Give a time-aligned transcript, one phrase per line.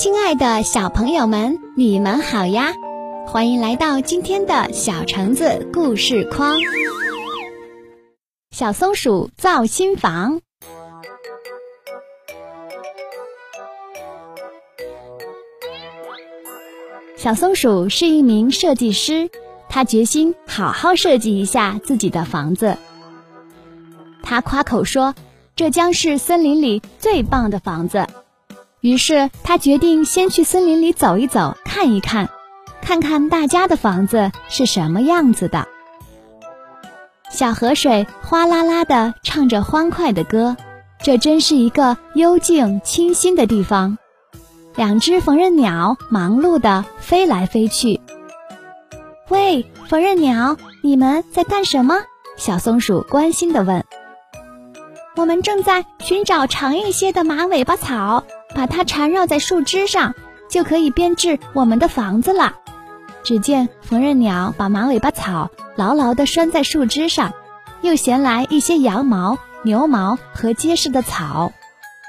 [0.00, 2.72] 亲爱的小朋友们，你们好呀！
[3.26, 6.56] 欢迎来到今天的小橙子故事框。
[8.50, 10.40] 小松鼠造新房。
[17.18, 19.28] 小松鼠是一名设计师，
[19.68, 22.78] 他决心好好设计一下自己的房子。
[24.22, 25.14] 他夸口说
[25.54, 28.06] ：“这将是森林里最棒的房子。”
[28.80, 32.28] 于是他决定先去森林里走一走，看一看，
[32.80, 35.68] 看看大家的房子是什么样子的。
[37.30, 40.56] 小河水哗啦啦地唱着欢快的歌，
[41.02, 43.98] 这真是一个幽静清新的地方。
[44.76, 48.00] 两只缝纫鸟忙碌地飞来飞去。
[49.28, 51.96] 喂，缝纫鸟，你们在干什么？
[52.36, 53.84] 小松鼠关心地问。
[55.16, 58.24] 我们正在寻找长一些的马尾巴草。
[58.54, 60.14] 把它缠绕在树枝上，
[60.48, 62.54] 就可以编织我们的房子了。
[63.22, 67.32] 只见缝纫鸟把马尾巴草牢牢地拴在树枝上，
[67.82, 71.52] 又衔来一些羊毛、牛毛和结实的草。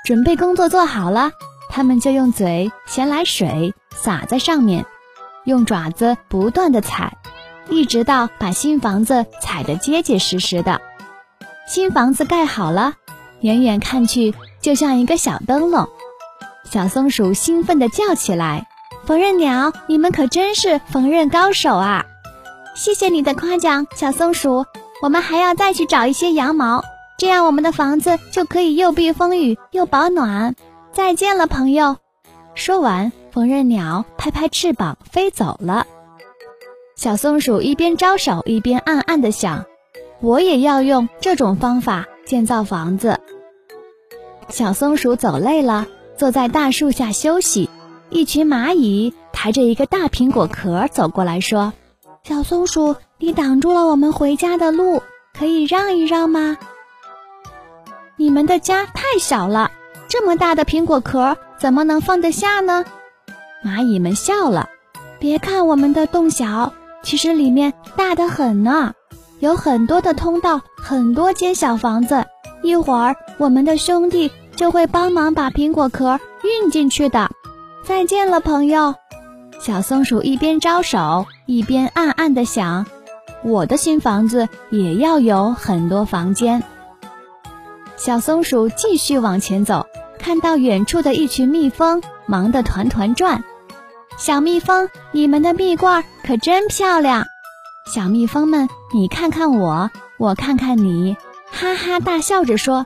[0.05, 1.31] 准备工作做好了，
[1.69, 4.85] 它们就用嘴衔来水洒在上面，
[5.43, 7.17] 用爪子不断地踩，
[7.69, 10.81] 一直到把新房子踩得结结实实的。
[11.67, 12.93] 新房子盖好了，
[13.41, 15.87] 远远看去就像一个小灯笼。
[16.71, 18.65] 小松鼠兴奋地叫起来
[19.03, 22.05] ：“缝纫鸟，你们可真是缝纫高手啊！
[22.77, 24.65] 谢谢你的夸奖，小松鼠。
[25.01, 26.81] 我们还要再去找一些羊毛，
[27.17, 30.55] 这样我们的房子就可以又避风雨又保暖。
[30.93, 31.97] 再见了，朋友。”
[32.55, 35.85] 说完，缝纫鸟拍拍翅膀飞走了。
[36.95, 39.65] 小松鼠一边招手，一边暗暗地想
[40.23, 43.19] ：“我也要用这种方法建造房子。”
[44.47, 45.85] 小松鼠走累了。
[46.21, 47.67] 坐在大树下休息，
[48.11, 51.73] 一群蚂蚁抬着一个大苹果壳走过来说
[52.23, 55.01] ：“小松鼠，你挡住了我们回家的路，
[55.33, 56.59] 可以让一让吗？”
[58.17, 59.71] 你们的家太小了，
[60.07, 62.85] 这么大的苹果壳怎么能放得下呢？
[63.65, 64.69] 蚂蚁们笑了。
[65.17, 68.93] 别看我们的洞小，其实里面大得很呢，
[69.39, 72.27] 有很多的通道，很多间小房子。
[72.61, 74.31] 一会儿，我们的兄弟。
[74.61, 77.31] 就会帮忙把苹果壳运进去的。
[77.83, 78.93] 再见了，朋友。
[79.59, 82.85] 小松鼠一边招手，一边暗暗地想：
[83.43, 86.61] 我的新房子也要有很多房间。
[87.97, 89.87] 小松鼠继续往前走，
[90.19, 93.43] 看到远处的一群蜜蜂忙得团团转。
[94.15, 97.25] 小蜜蜂，你们的蜜罐可真漂亮！
[97.91, 99.89] 小蜜蜂们，你看看我，
[100.19, 101.17] 我看看你，
[101.49, 102.85] 哈哈大笑着说。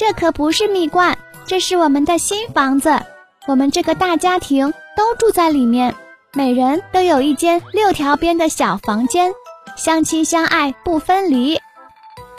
[0.00, 3.02] 这可不是蜜罐，这是我们的新房子。
[3.46, 5.94] 我们这个大家庭都住在里面，
[6.32, 9.34] 每人都有一间六条边的小房间，
[9.76, 11.60] 相亲相爱不分离。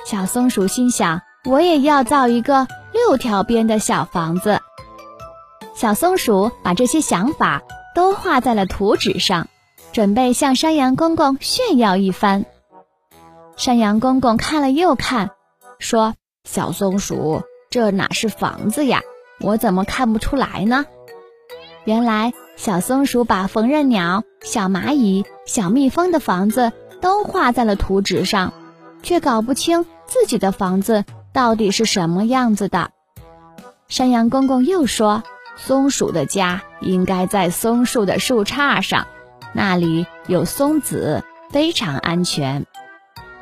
[0.08, 4.60] 小松鼠心想：我也要造一个六条边的小房子。
[5.76, 7.62] 小松鼠把这些想法
[7.94, 9.48] 都画在了图纸上，
[9.92, 12.44] 准备向山羊公公炫耀一番。
[13.56, 15.30] 山羊公公看了又看，
[15.78, 19.02] 说：“小松鼠。”这哪是房子呀？
[19.40, 20.86] 我怎么看不出来呢？
[21.86, 28.54] 原来小松鼠把缝纫鸟、小蚂蚁、小蜜蜂的房子都画在了图纸上，
[29.02, 32.92] 却搞不清自己的房子到底是什么样子的。
[33.88, 35.24] 山羊公公又说
[35.56, 39.08] ：“松鼠的家应该在松树的树杈上，
[39.54, 42.66] 那里有松子，非常安全。”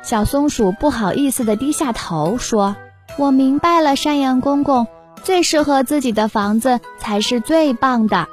[0.02, 2.76] 小松鼠不好意思地低下头说。
[3.20, 4.86] 我明白了，山羊公公
[5.22, 8.26] 最适合自己的房子才是最棒的。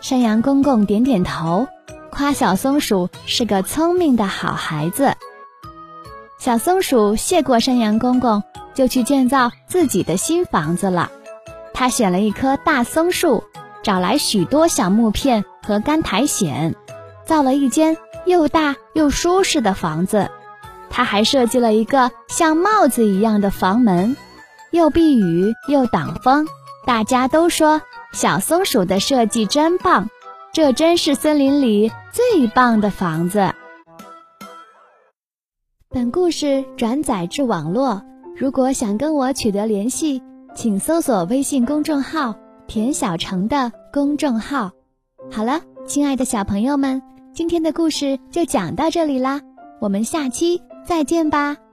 [0.00, 1.68] 山羊公公点点头，
[2.10, 5.12] 夸小松鼠是个聪明的好孩子。
[6.38, 8.42] 小松鼠谢过山羊公公，
[8.72, 11.10] 就去建造自己的新房子了。
[11.74, 13.44] 他选了一棵大松树，
[13.82, 16.74] 找来许多小木片和干苔藓，
[17.26, 20.30] 造了一间又大又舒适的房子。
[20.90, 24.16] 他还设计了一个像帽子一样的房门，
[24.70, 26.46] 又避雨又挡风。
[26.86, 27.82] 大家都说
[28.12, 30.08] 小松鼠的设计真棒，
[30.52, 33.52] 这真是森林里最棒的房子。
[35.90, 38.02] 本故事转载至网络，
[38.36, 40.22] 如果想跟我取得联系，
[40.54, 42.34] 请搜索微信公众号
[42.66, 44.72] “田小成”的公众号。
[45.30, 47.02] 好了，亲爱的小朋友们，
[47.34, 49.40] 今天的故事就讲到这里啦，
[49.80, 50.62] 我们下期。
[50.88, 51.67] 再见吧。